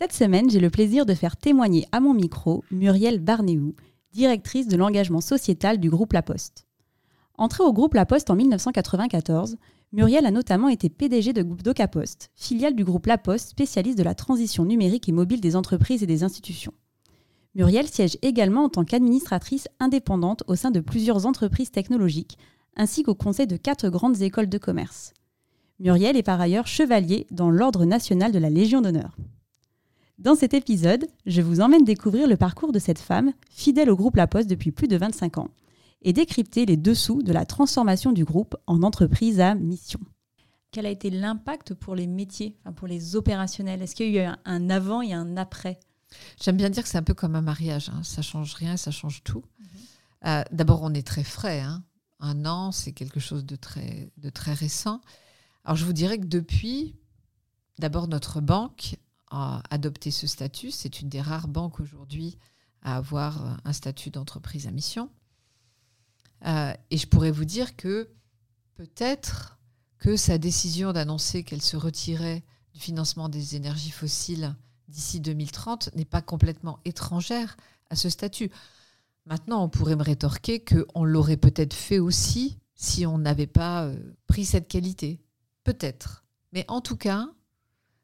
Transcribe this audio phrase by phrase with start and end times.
[0.00, 3.74] Cette semaine, j'ai le plaisir de faire témoigner à mon micro Muriel Barnéou,
[4.12, 6.66] directrice de l'engagement sociétal du groupe La Poste.
[7.36, 9.58] Entrée au groupe La Poste en 1994,
[9.92, 14.02] Muriel a notamment été PDG de groupe DocaPost, filiale du groupe La Poste spécialiste de
[14.02, 16.72] la transition numérique et mobile des entreprises et des institutions.
[17.54, 22.38] Muriel siège également en tant qu'administratrice indépendante au sein de plusieurs entreprises technologiques,
[22.74, 25.12] ainsi qu'au conseil de quatre grandes écoles de commerce.
[25.78, 29.14] Muriel est par ailleurs chevalier dans l'Ordre national de la Légion d'honneur.
[30.20, 34.16] Dans cet épisode, je vous emmène découvrir le parcours de cette femme, fidèle au groupe
[34.16, 35.48] La Poste depuis plus de 25 ans,
[36.02, 39.98] et décrypter les dessous de la transformation du groupe en entreprise à mission.
[40.72, 43.80] Quel a été l'impact pour les métiers, pour les opérationnels?
[43.80, 45.80] Est-ce qu'il y a eu un avant et un après?
[46.38, 48.02] J'aime bien dire que c'est un peu comme un mariage, hein.
[48.02, 49.42] ça change rien, ça change tout.
[49.58, 49.66] Mhm.
[50.26, 51.60] Euh, d'abord, on est très frais.
[51.60, 51.82] Hein.
[52.18, 55.00] Un an, c'est quelque chose de très, de très récent.
[55.64, 56.94] Alors, je vous dirais que depuis,
[57.78, 58.98] d'abord, notre banque
[59.30, 60.70] a adopté ce statut.
[60.70, 62.38] C'est une des rares banques aujourd'hui
[62.82, 65.10] à avoir un statut d'entreprise à mission.
[66.46, 68.08] Euh, et je pourrais vous dire que
[68.74, 69.58] peut-être
[69.98, 72.42] que sa décision d'annoncer qu'elle se retirait
[72.72, 74.54] du financement des énergies fossiles
[74.88, 77.56] d'ici 2030 n'est pas complètement étrangère
[77.90, 78.50] à ce statut.
[79.26, 84.14] Maintenant, on pourrait me rétorquer qu'on l'aurait peut-être fait aussi si on n'avait pas euh,
[84.26, 85.20] pris cette qualité.
[85.64, 86.24] Peut-être.
[86.52, 87.28] Mais en tout cas,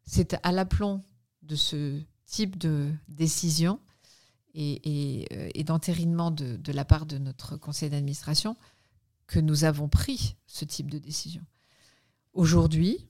[0.05, 1.01] c'est à l'aplomb
[1.47, 3.81] de ce type de décision
[4.55, 8.57] et, euh, d'entérinement de, la part de notre conseil d'administration
[9.27, 11.43] que nous avons pris ce type de décision.
[12.33, 13.09] Aujourd'hui,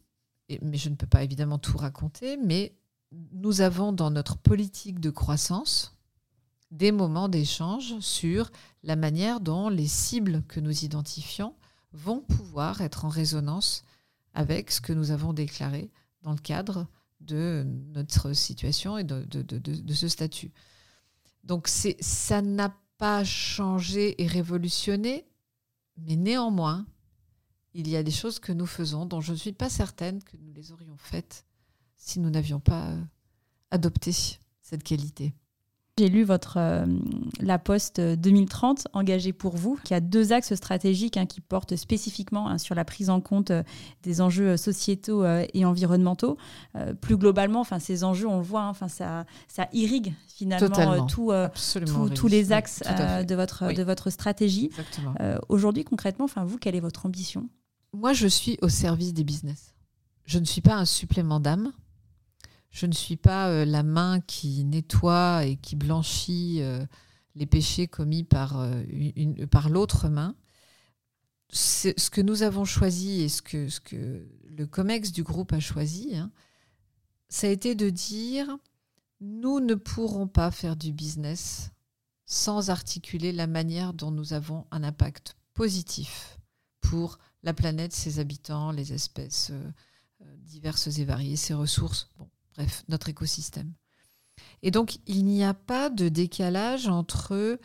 [0.62, 2.76] mais je ne peux pas évidemment tout raconter, mais
[3.32, 5.96] nous avons dans notre politique de croissance
[6.70, 8.50] des moments d'échange sur
[8.82, 11.54] la manière dont les cibles que nous identifions
[11.92, 13.84] vont pouvoir être en résonance
[14.34, 15.90] avec ce que nous avons déclaré
[16.22, 16.86] dans le cadre
[17.20, 20.52] de notre situation et de, de, ce statut.
[21.44, 25.26] Donc ça n'a pas changé et révolutionné,
[25.96, 26.86] mais néanmoins,
[27.74, 30.36] il y a des choses que nous faisons dont je ne suis pas certaine que
[30.38, 31.44] nous les aurions faites
[31.96, 33.02] si nous n'avions pas euh,
[33.70, 34.12] adopté
[34.62, 35.34] cette qualité.
[35.98, 36.84] J'ai lu votre euh,
[37.40, 42.50] La Poste 2030 engagée pour vous, qui a deux axes stratégiques hein, qui portent spécifiquement
[42.50, 43.62] hein, sur la prise en compte euh,
[44.02, 46.36] des enjeux sociétaux et environnementaux.
[47.00, 51.32] plus globalement, enfin ces enjeux, on le voit, hein, enfin ça, ça irrigue finalement tout,
[52.14, 52.82] tous les axes
[53.26, 54.70] de votre de votre stratégie.
[55.48, 57.48] Aujourd'hui, concrètement, enfin vous, quelle est votre ambition?
[57.94, 59.74] Moi, je suis au service des business.
[60.26, 61.72] Je ne suis pas un supplément d'âme.
[62.70, 66.84] Je ne suis pas euh, la main qui nettoie et qui blanchit euh,
[67.34, 68.82] les péchés commis par, euh,
[69.70, 70.34] l'autre main.
[71.48, 75.60] Ce que nous avons choisi et ce que, ce que le COMEX du groupe a
[75.60, 76.30] choisi, hein,
[77.28, 78.58] ça a été de dire
[79.20, 81.70] nous ne pourrons pas faire du business
[82.26, 86.38] sans articuler la manière dont nous avons un impact positif
[86.80, 89.52] pour la planète, ses habitants, les espèces
[90.46, 92.10] diverses et variées, ses ressources.
[92.56, 93.72] Bref, notre écosystème.
[94.62, 97.58] Et donc, il n'y a pas de décalage entre...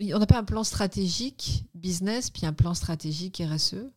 [0.00, 3.90] On n'a pas un plan stratégique business, puis un plan stratégique RSE.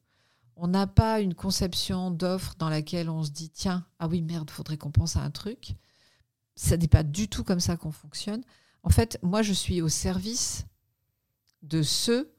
[0.55, 4.49] On n'a pas une conception d'offre dans laquelle on se dit, tiens, ah oui, merde,
[4.49, 5.75] faudrait qu'on pense à un truc.
[6.55, 8.43] Ça n'est pas du tout comme ça qu'on fonctionne.
[8.83, 10.65] En fait, moi, je suis au service
[11.61, 12.34] de ceux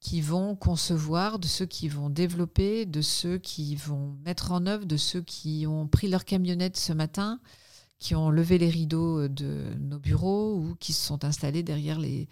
[0.00, 4.84] qui vont concevoir, de ceux qui vont développer, de ceux qui vont mettre en œuvre,
[4.84, 7.40] de ceux qui ont pris leur camionnette ce matin,
[7.98, 12.28] qui ont levé les rideaux de nos bureaux ou qui se sont installés derrière les,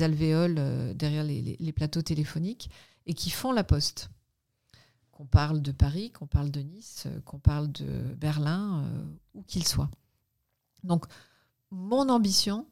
[0.00, 2.70] alvéoles, euh, derrière les, plateaux téléphoniques
[3.06, 4.10] et qui font la poste.
[5.10, 9.04] Qu'on parle de Paris, qu'on parle de Nice, euh, qu'on parle de Berlin, euh,
[9.34, 9.90] où qu'il soit.
[10.82, 11.04] Donc,
[11.70, 12.66] mon ambition,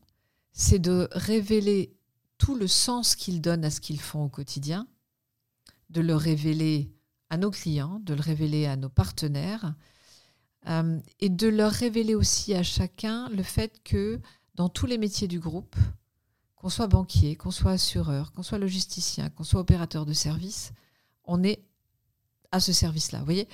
[0.53, 1.95] c'est de révéler
[2.41, 4.89] tout le sens qu'ils donnent à ce qu'ils font au quotidien,
[5.91, 6.91] de le révéler
[7.29, 9.75] à nos clients, de le révéler à nos partenaires,
[10.67, 14.21] euh, et de leur révéler aussi à chacun le fait que
[14.55, 15.77] dans tous les métiers du groupe,
[16.57, 20.73] qu'on soit banquier, qu'on soit assureur, qu'on soit logisticien, qu'on soit opérateur de service,
[21.25, 21.63] on est
[22.53, 23.19] à ce service-là.
[23.19, 23.49] Vous voyez,